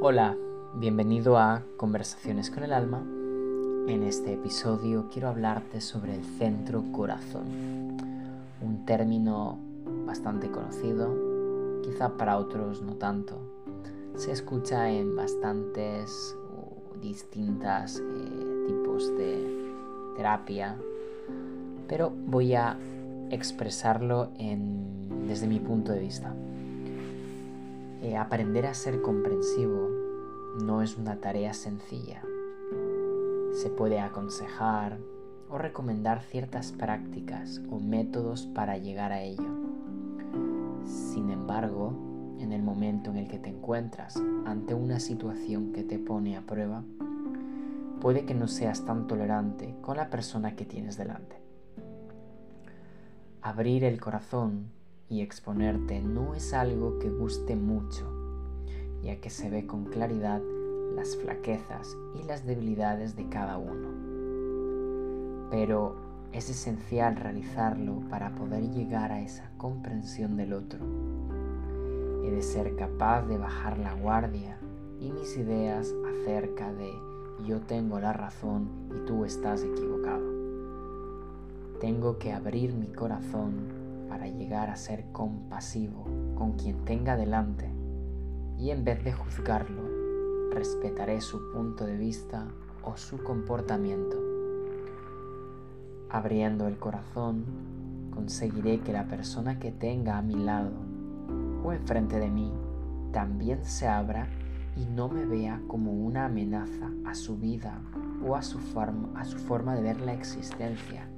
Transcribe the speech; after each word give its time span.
Hola, 0.00 0.36
bienvenido 0.74 1.38
a 1.38 1.64
Conversaciones 1.76 2.52
con 2.52 2.62
el 2.62 2.72
Alma. 2.72 3.02
En 3.88 4.04
este 4.04 4.34
episodio 4.34 5.08
quiero 5.12 5.26
hablarte 5.26 5.80
sobre 5.80 6.14
el 6.14 6.22
centro 6.22 6.84
corazón, 6.92 7.96
un 8.60 8.84
término 8.86 9.58
bastante 10.06 10.52
conocido, 10.52 11.82
quizá 11.82 12.16
para 12.16 12.38
otros 12.38 12.80
no 12.80 12.94
tanto. 12.94 13.40
Se 14.14 14.30
escucha 14.30 14.88
en 14.88 15.16
bastantes 15.16 16.36
uh, 16.56 17.00
distintas 17.00 17.98
eh, 17.98 18.64
tipos 18.68 19.08
de 19.16 19.72
terapia, 20.16 20.76
pero 21.88 22.12
voy 22.26 22.54
a 22.54 22.78
expresarlo 23.30 24.30
desde 25.26 25.48
mi 25.48 25.58
punto 25.58 25.90
de 25.90 25.98
vista. 25.98 26.32
Eh, 28.00 28.16
aprender 28.16 28.64
a 28.66 28.74
ser 28.74 29.02
comprensivo 29.02 29.90
no 30.62 30.82
es 30.82 30.96
una 30.96 31.20
tarea 31.20 31.52
sencilla. 31.52 32.22
Se 33.50 33.70
puede 33.70 33.98
aconsejar 33.98 34.98
o 35.50 35.58
recomendar 35.58 36.22
ciertas 36.22 36.70
prácticas 36.70 37.60
o 37.70 37.80
métodos 37.80 38.46
para 38.46 38.78
llegar 38.78 39.10
a 39.10 39.22
ello. 39.22 39.50
Sin 40.84 41.30
embargo, 41.30 41.92
en 42.38 42.52
el 42.52 42.62
momento 42.62 43.10
en 43.10 43.16
el 43.16 43.26
que 43.26 43.40
te 43.40 43.48
encuentras 43.48 44.16
ante 44.46 44.74
una 44.74 45.00
situación 45.00 45.72
que 45.72 45.82
te 45.82 45.98
pone 45.98 46.36
a 46.36 46.42
prueba, 46.42 46.84
puede 48.00 48.24
que 48.24 48.34
no 48.34 48.46
seas 48.46 48.84
tan 48.84 49.08
tolerante 49.08 49.74
con 49.80 49.96
la 49.96 50.08
persona 50.08 50.54
que 50.54 50.64
tienes 50.64 50.96
delante. 50.96 51.36
Abrir 53.42 53.82
el 53.82 54.00
corazón 54.00 54.77
y 55.10 55.22
exponerte 55.22 56.00
no 56.00 56.34
es 56.34 56.52
algo 56.52 56.98
que 56.98 57.08
guste 57.10 57.56
mucho, 57.56 58.04
ya 59.02 59.20
que 59.20 59.30
se 59.30 59.48
ve 59.48 59.66
con 59.66 59.84
claridad 59.86 60.42
las 60.94 61.16
flaquezas 61.16 61.96
y 62.20 62.24
las 62.24 62.44
debilidades 62.44 63.16
de 63.16 63.28
cada 63.28 63.56
uno. 63.56 63.88
Pero 65.50 65.96
es 66.32 66.50
esencial 66.50 67.16
realizarlo 67.16 68.02
para 68.10 68.34
poder 68.34 68.70
llegar 68.70 69.12
a 69.12 69.22
esa 69.22 69.50
comprensión 69.56 70.36
del 70.36 70.52
otro. 70.52 70.84
He 72.24 72.30
de 72.30 72.42
ser 72.42 72.76
capaz 72.76 73.22
de 73.22 73.38
bajar 73.38 73.78
la 73.78 73.94
guardia 73.94 74.58
y 75.00 75.10
mis 75.10 75.36
ideas 75.38 75.94
acerca 76.06 76.72
de 76.74 76.92
yo 77.46 77.60
tengo 77.60 78.00
la 78.00 78.12
razón 78.12 78.68
y 78.94 79.06
tú 79.06 79.24
estás 79.24 79.62
equivocado. 79.62 80.26
Tengo 81.80 82.18
que 82.18 82.32
abrir 82.32 82.74
mi 82.74 82.88
corazón 82.88 83.77
para 84.08 84.28
llegar 84.28 84.70
a 84.70 84.76
ser 84.76 85.12
compasivo 85.12 86.04
con 86.34 86.52
quien 86.52 86.84
tenga 86.84 87.16
delante 87.16 87.70
y 88.58 88.70
en 88.70 88.84
vez 88.84 89.02
de 89.04 89.12
juzgarlo, 89.12 89.82
respetaré 90.52 91.20
su 91.20 91.52
punto 91.52 91.86
de 91.86 91.96
vista 91.96 92.46
o 92.82 92.96
su 92.96 93.22
comportamiento. 93.22 94.16
Abriendo 96.10 96.66
el 96.66 96.78
corazón, 96.78 97.44
conseguiré 98.12 98.80
que 98.80 98.92
la 98.92 99.06
persona 99.06 99.58
que 99.58 99.70
tenga 99.70 100.18
a 100.18 100.22
mi 100.22 100.34
lado 100.34 100.72
o 101.62 101.72
enfrente 101.72 102.18
de 102.18 102.30
mí 102.30 102.52
también 103.12 103.64
se 103.64 103.86
abra 103.86 104.28
y 104.76 104.86
no 104.86 105.08
me 105.08 105.24
vea 105.24 105.60
como 105.66 105.92
una 105.92 106.26
amenaza 106.26 106.90
a 107.04 107.14
su 107.14 107.36
vida 107.36 107.80
o 108.26 108.36
a 108.36 108.42
su, 108.42 108.58
forma, 108.58 109.20
a 109.20 109.24
su 109.24 109.38
forma 109.38 109.74
de 109.74 109.82
ver 109.82 110.00
la 110.00 110.14
existencia. 110.14 111.08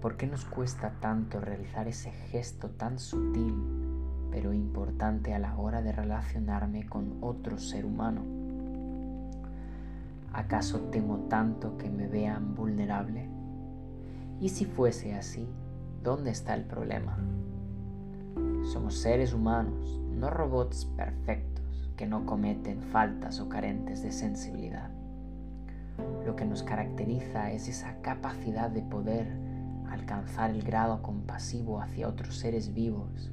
¿Por 0.00 0.16
qué 0.16 0.28
nos 0.28 0.44
cuesta 0.44 0.92
tanto 1.00 1.40
realizar 1.40 1.88
ese 1.88 2.12
gesto 2.12 2.70
tan 2.70 3.00
sutil 3.00 3.54
pero 4.30 4.52
importante 4.52 5.34
a 5.34 5.40
la 5.40 5.56
hora 5.56 5.82
de 5.82 5.90
relacionarme 5.90 6.86
con 6.86 7.18
otro 7.20 7.58
ser 7.58 7.84
humano? 7.84 8.22
¿Acaso 10.32 10.78
temo 10.92 11.26
tanto 11.28 11.76
que 11.76 11.90
me 11.90 12.06
vean 12.06 12.54
vulnerable? 12.54 13.28
Y 14.40 14.50
si 14.50 14.66
fuese 14.66 15.14
así, 15.14 15.48
¿dónde 16.04 16.30
está 16.30 16.54
el 16.54 16.64
problema? 16.64 17.18
Somos 18.72 18.98
seres 18.98 19.32
humanos, 19.32 20.00
no 20.12 20.30
robots 20.30 20.84
perfectos 20.84 21.90
que 21.96 22.06
no 22.06 22.24
cometen 22.24 22.82
faltas 22.82 23.40
o 23.40 23.48
carentes 23.48 24.04
de 24.04 24.12
sensibilidad. 24.12 24.90
Lo 26.24 26.36
que 26.36 26.44
nos 26.44 26.62
caracteriza 26.62 27.50
es 27.50 27.68
esa 27.68 28.00
capacidad 28.02 28.70
de 28.70 28.82
poder 28.82 29.47
alcanzar 29.90 30.50
el 30.50 30.62
grado 30.62 31.02
compasivo 31.02 31.80
hacia 31.80 32.08
otros 32.08 32.36
seres 32.36 32.74
vivos, 32.74 33.30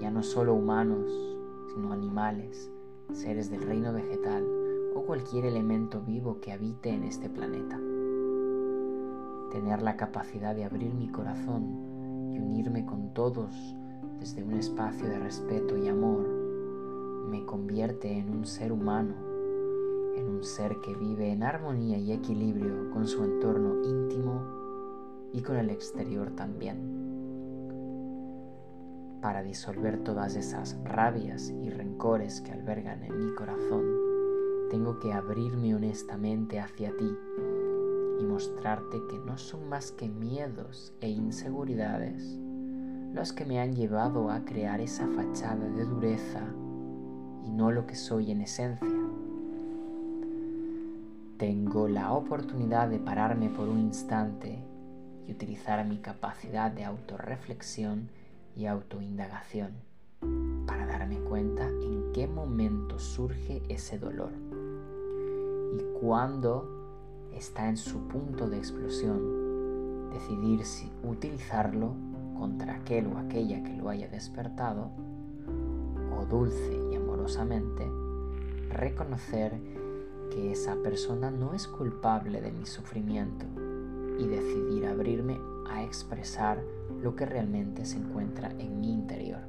ya 0.00 0.10
no 0.10 0.22
solo 0.22 0.54
humanos, 0.54 1.10
sino 1.74 1.92
animales, 1.92 2.70
seres 3.12 3.50
del 3.50 3.62
reino 3.62 3.92
vegetal 3.92 4.44
o 4.94 5.02
cualquier 5.02 5.44
elemento 5.44 6.00
vivo 6.00 6.40
que 6.40 6.52
habite 6.52 6.90
en 6.90 7.04
este 7.04 7.28
planeta. 7.28 7.78
Tener 9.50 9.82
la 9.82 9.96
capacidad 9.96 10.54
de 10.54 10.64
abrir 10.64 10.92
mi 10.94 11.08
corazón 11.08 12.32
y 12.34 12.38
unirme 12.38 12.84
con 12.84 13.14
todos 13.14 13.54
desde 14.18 14.42
un 14.42 14.54
espacio 14.54 15.06
de 15.06 15.18
respeto 15.18 15.76
y 15.76 15.88
amor 15.88 16.26
me 17.30 17.44
convierte 17.44 18.12
en 18.12 18.30
un 18.30 18.46
ser 18.46 18.72
humano, 18.72 19.14
en 20.16 20.28
un 20.28 20.44
ser 20.44 20.76
que 20.80 20.94
vive 20.94 21.30
en 21.30 21.42
armonía 21.42 21.98
y 21.98 22.12
equilibrio 22.12 22.90
con 22.92 23.06
su 23.06 23.24
entorno 23.24 23.82
íntimo 23.82 24.65
y 25.36 25.42
con 25.42 25.56
el 25.56 25.68
exterior 25.68 26.30
también. 26.30 26.78
Para 29.20 29.42
disolver 29.42 30.02
todas 30.02 30.34
esas 30.34 30.78
rabias 30.82 31.50
y 31.50 31.68
rencores 31.68 32.40
que 32.40 32.52
albergan 32.52 33.02
en 33.02 33.26
mi 33.26 33.34
corazón, 33.34 33.84
tengo 34.70 34.98
que 34.98 35.12
abrirme 35.12 35.74
honestamente 35.74 36.58
hacia 36.58 36.96
ti 36.96 37.14
y 38.18 38.24
mostrarte 38.24 38.98
que 39.10 39.18
no 39.18 39.36
son 39.36 39.68
más 39.68 39.92
que 39.92 40.08
miedos 40.08 40.94
e 41.02 41.10
inseguridades 41.10 42.40
los 43.12 43.32
que 43.34 43.44
me 43.44 43.60
han 43.60 43.74
llevado 43.74 44.30
a 44.30 44.44
crear 44.44 44.80
esa 44.80 45.06
fachada 45.06 45.68
de 45.68 45.84
dureza 45.84 46.42
y 47.44 47.50
no 47.50 47.70
lo 47.72 47.86
que 47.86 47.94
soy 47.94 48.30
en 48.30 48.40
esencia. 48.40 48.88
Tengo 51.36 51.88
la 51.88 52.12
oportunidad 52.12 52.88
de 52.88 52.98
pararme 52.98 53.50
por 53.50 53.68
un 53.68 53.80
instante 53.80 54.64
y 55.26 55.32
utilizar 55.32 55.84
mi 55.86 55.98
capacidad 55.98 56.70
de 56.70 56.84
autorreflexión 56.84 58.08
y 58.56 58.66
autoindagación 58.66 59.72
para 60.66 60.86
darme 60.86 61.18
cuenta 61.20 61.68
en 61.68 62.12
qué 62.12 62.26
momento 62.26 62.98
surge 62.98 63.62
ese 63.68 63.98
dolor 63.98 64.30
y 65.74 66.00
cuándo 66.00 67.28
está 67.34 67.68
en 67.68 67.76
su 67.76 68.08
punto 68.08 68.48
de 68.48 68.58
explosión, 68.58 70.10
decidir 70.10 70.64
si 70.64 70.90
utilizarlo 71.02 71.94
contra 72.38 72.76
aquel 72.76 73.06
o 73.08 73.18
aquella 73.18 73.62
que 73.62 73.76
lo 73.76 73.88
haya 73.88 74.08
despertado 74.08 74.90
o 76.18 76.24
dulce 76.24 76.80
y 76.90 76.96
amorosamente 76.96 77.86
reconocer 78.70 79.52
que 80.30 80.52
esa 80.52 80.76
persona 80.76 81.30
no 81.30 81.54
es 81.54 81.66
culpable 81.66 82.40
de 82.40 82.52
mi 82.52 82.66
sufrimiento 82.66 83.46
y 84.18 84.26
decidir 84.26 84.86
abrirme 84.86 85.38
a 85.68 85.82
expresar 85.82 86.62
lo 87.02 87.14
que 87.16 87.26
realmente 87.26 87.84
se 87.84 87.98
encuentra 87.98 88.50
en 88.58 88.80
mi 88.80 88.92
interior. 88.92 89.40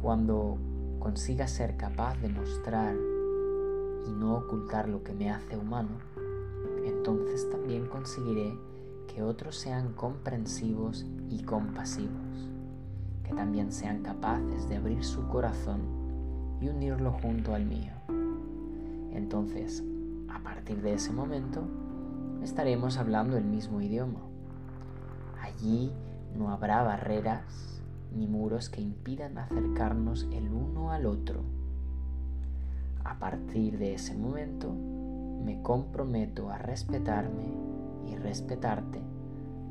Cuando 0.00 0.58
consiga 0.98 1.46
ser 1.46 1.76
capaz 1.76 2.16
de 2.20 2.28
mostrar 2.28 2.96
y 4.06 4.10
no 4.12 4.36
ocultar 4.36 4.88
lo 4.88 5.02
que 5.02 5.12
me 5.12 5.30
hace 5.30 5.56
humano, 5.56 5.90
entonces 6.84 7.48
también 7.50 7.86
conseguiré 7.86 8.56
que 9.06 9.22
otros 9.22 9.56
sean 9.56 9.92
comprensivos 9.92 11.06
y 11.28 11.42
compasivos, 11.42 12.48
que 13.24 13.34
también 13.34 13.72
sean 13.72 14.02
capaces 14.02 14.68
de 14.68 14.76
abrir 14.76 15.04
su 15.04 15.26
corazón 15.28 15.80
y 16.60 16.68
unirlo 16.68 17.12
junto 17.12 17.54
al 17.54 17.66
mío. 17.66 17.92
Entonces, 19.12 19.82
a 20.28 20.40
partir 20.40 20.80
de 20.82 20.94
ese 20.94 21.12
momento, 21.12 21.62
estaremos 22.42 22.98
hablando 22.98 23.36
el 23.36 23.44
mismo 23.44 23.80
idioma. 23.80 24.20
Allí 25.40 25.92
no 26.36 26.50
habrá 26.50 26.82
barreras 26.82 27.82
ni 28.14 28.26
muros 28.26 28.68
que 28.68 28.80
impidan 28.80 29.38
acercarnos 29.38 30.28
el 30.32 30.52
uno 30.52 30.92
al 30.92 31.06
otro. 31.06 31.42
A 33.04 33.18
partir 33.18 33.78
de 33.78 33.94
ese 33.94 34.14
momento, 34.16 34.72
me 34.72 35.62
comprometo 35.62 36.50
a 36.50 36.58
respetarme 36.58 37.52
y 38.06 38.16
respetarte, 38.16 39.00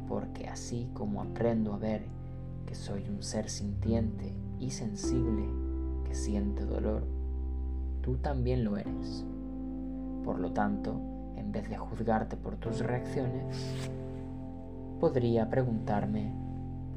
porque 0.08 0.48
así 0.48 0.90
como 0.94 1.22
aprendo 1.22 1.74
a 1.74 1.78
ver 1.78 2.06
que 2.66 2.76
soy 2.76 3.08
un 3.10 3.24
ser 3.24 3.50
sintiente 3.50 4.34
y 4.60 4.72
sensible 4.72 5.46
que 6.06 6.16
siente 6.16 6.66
dolor, 6.66 7.04
tú 8.02 8.18
también 8.18 8.64
lo 8.64 8.78
eres. 8.78 9.26
Por 10.24 10.40
lo 10.40 10.52
tanto, 10.52 11.00
en 11.48 11.54
vez 11.54 11.70
de 11.70 11.78
juzgarte 11.78 12.36
por 12.36 12.58
tus 12.58 12.80
reacciones, 12.80 13.80
podría 15.00 15.50
preguntarme 15.50 16.34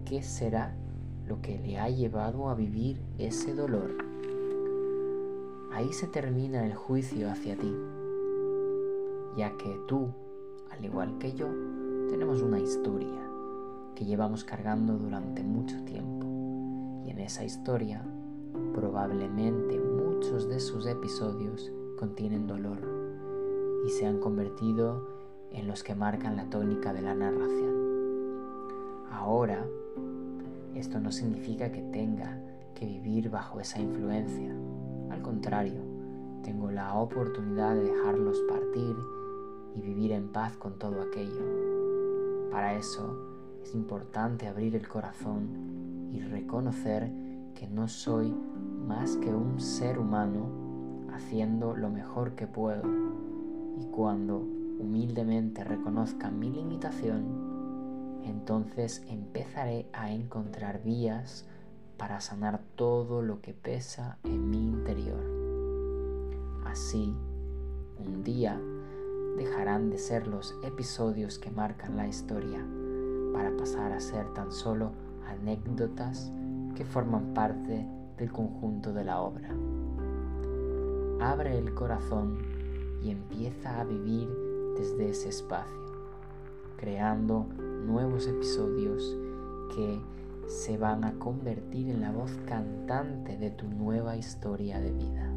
qué 0.05 0.23
será 0.23 0.75
lo 1.29 1.41
que 1.41 1.61
le 1.61 1.79
ha 1.79 1.89
llevado 1.89 2.49
a 2.49 2.57
vivir 2.57 3.01
ese 3.17 3.55
dolor. 3.55 3.93
Ahí 5.73 5.93
se 5.93 6.09
termina 6.09 6.67
el 6.67 6.75
juicio 6.75 7.31
hacia 7.31 7.57
ti, 7.57 7.73
ya 9.37 9.57
que 9.57 9.79
tú, 9.87 10.09
al 10.73 10.85
igual 10.85 11.19
que 11.19 11.33
yo, 11.33 11.47
tenemos 12.09 12.43
una 12.43 12.59
historia 12.59 13.23
que 13.95 14.05
llevamos 14.05 14.43
cargando 14.43 14.99
durante 14.99 15.45
mucho 15.45 15.81
tiempo. 15.85 16.27
Y 17.07 17.11
en 17.11 17.21
esa 17.21 17.45
historia, 17.45 18.03
probablemente 18.75 19.79
muchos 19.79 20.49
de 20.49 20.59
sus 20.59 20.87
episodios 20.87 21.71
contienen 21.97 22.49
dolor 22.49 23.00
y 23.85 23.91
se 23.91 24.07
han 24.07 24.19
convertido 24.19 25.07
en 25.51 25.67
los 25.67 25.83
que 25.83 25.95
marcan 25.95 26.37
la 26.37 26.49
tónica 26.51 26.93
de 26.93 27.03
la 27.03 27.15
narración. 27.15 27.75
Ahora, 29.11 29.67
esto 30.75 31.01
no 31.01 31.13
significa 31.13 31.73
que 31.73 31.83
tenga 31.83 32.41
que 32.75 32.87
vivir 32.87 33.31
bajo 33.31 33.61
esa 33.61 33.81
influencia. 33.81 34.55
Al 35.11 35.23
contrario, 35.23 35.83
tengo 36.43 36.71
la 36.71 36.95
oportunidad 36.95 37.75
de 37.75 37.85
dejarlos 37.85 38.41
partir 38.49 38.97
y 39.75 39.81
vivir 39.81 40.13
en 40.13 40.29
paz 40.29 40.57
con 40.57 40.79
todo 40.79 41.03
aquello 41.03 41.71
para 42.51 42.75
eso 42.75 43.17
es 43.63 43.75
importante 43.75 44.49
abrir 44.49 44.75
el 44.75 44.89
corazón 44.89 46.09
y 46.13 46.21
reconocer 46.21 47.11
que 47.55 47.69
no 47.69 47.87
soy 47.87 48.35
más 48.89 49.17
que 49.19 49.33
un 49.33 49.61
ser 49.61 50.01
humano 50.01 51.07
haciendo 51.15 51.77
lo 51.77 51.91
mejor 51.91 52.33
que 52.33 52.49
puedo. 52.49 52.83
Y 53.81 53.85
cuando 53.87 54.37
humildemente 54.79 55.65
reconozca 55.65 56.31
mi 56.31 56.51
limitación, 56.51 58.21
entonces 58.25 59.03
empezaré 59.09 59.87
a 59.95 60.13
encontrar 60.13 60.83
vías 60.83 61.47
para 61.97 62.21
sanar 62.21 62.61
todo 62.77 63.23
lo 63.23 63.41
que 63.41 63.55
pesa 63.55 64.19
en 64.23 64.51
mi 64.51 64.59
interior. 64.59 65.25
Así, 66.67 67.15
un 67.99 68.23
día 68.23 68.61
dejarán 69.39 69.89
de 69.89 69.97
ser 69.99 70.27
los 70.27 70.55
episodios 70.63 71.39
que 71.39 71.51
marcan 71.51 71.97
la 71.97 72.07
historia 72.07 72.63
para 73.33 73.57
pasar 73.57 73.93
a 73.93 74.01
ser 74.01 74.33
tan 74.35 74.53
solo 74.53 74.93
anécdotas 75.27 76.31
que 76.75 76.85
forman 76.85 77.33
parte 77.33 77.87
del 78.19 78.31
conjunto 78.31 78.93
de 78.93 79.05
la 79.05 79.23
obra. 79.23 79.49
Abre 81.21 81.59
el 81.59 81.73
corazón 81.75 82.60
a 83.81 83.85
vivir 83.85 84.29
desde 84.77 85.11
ese 85.11 85.31
espacio, 85.31 85.81
creando 86.77 87.47
nuevos 87.87 88.27
episodios 88.27 89.17
que 89.75 90.01
se 90.47 90.77
van 90.77 91.05
a 91.05 91.13
convertir 91.19 91.89
en 91.89 92.01
la 92.01 92.11
voz 92.11 92.33
cantante 92.47 93.37
de 93.37 93.51
tu 93.51 93.67
nueva 93.69 94.17
historia 94.17 94.81
de 94.81 94.93
vida. 94.93 95.31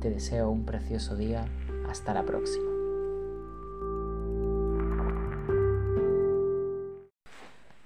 Te 0.00 0.10
deseo 0.10 0.50
un 0.50 0.64
precioso 0.64 1.16
día. 1.16 1.46
Hasta 1.88 2.14
la 2.14 2.24
próxima. 2.24 2.70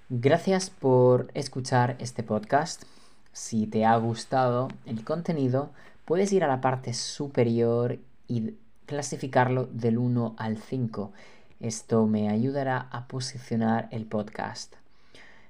Gracias 0.09 0.70
por 0.70 1.29
escuchar 1.35 1.97
este 1.99 2.23
podcast. 2.23 2.85
Si 3.32 3.67
te 3.67 3.85
ha 3.85 3.97
gustado 3.97 4.69
el 4.85 5.05
contenido, 5.05 5.70
puedes 6.05 6.32
ir 6.32 6.44
a 6.44 6.49
la 6.49 6.61
parte 6.61 6.94
superior 6.94 7.99
y 8.29 8.55
clasificarlo 8.87 9.67
del 9.67 9.99
1 9.99 10.35
al 10.38 10.56
5. 10.56 11.12
Esto 11.61 12.06
me 12.06 12.29
ayudará 12.29 12.88
a 12.91 13.06
posicionar 13.06 13.88
el 13.91 14.06
podcast. 14.06 14.75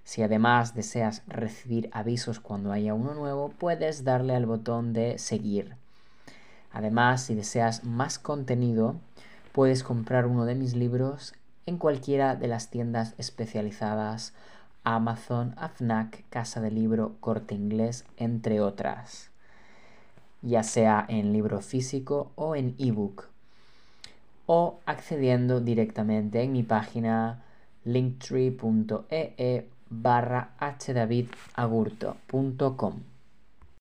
Si 0.04 0.22
además 0.22 0.74
deseas 0.74 1.22
recibir 1.26 1.90
avisos 1.92 2.40
cuando 2.40 2.72
haya 2.72 2.94
uno 2.94 3.14
nuevo, 3.14 3.50
puedes 3.50 4.04
darle 4.04 4.34
al 4.34 4.46
botón 4.46 4.92
de 4.92 5.18
seguir. 5.18 5.74
Además, 6.72 7.22
si 7.22 7.34
deseas 7.34 7.84
más 7.84 8.18
contenido, 8.18 8.96
puedes 9.52 9.82
comprar 9.82 10.26
uno 10.26 10.44
de 10.44 10.54
mis 10.54 10.74
libros 10.74 11.34
en 11.66 11.78
cualquiera 11.78 12.36
de 12.36 12.48
las 12.48 12.70
tiendas 12.70 13.14
especializadas 13.18 14.32
Amazon, 14.84 15.54
AFNAC, 15.56 16.24
Casa 16.30 16.60
de 16.60 16.70
Libro, 16.70 17.16
Corte 17.18 17.56
Inglés, 17.56 18.04
entre 18.16 18.60
otras, 18.60 19.30
ya 20.46 20.62
sea 20.62 21.04
en 21.08 21.32
libro 21.32 21.60
físico 21.60 22.30
o 22.36 22.54
en 22.54 22.76
ebook, 22.78 23.24
o 24.46 24.78
accediendo 24.86 25.60
directamente 25.60 26.42
en 26.42 26.52
mi 26.52 26.62
página 26.62 27.42
linktree.ee 27.84 29.66
barra 29.90 30.50
hdavidagurto.com. 30.60 33.15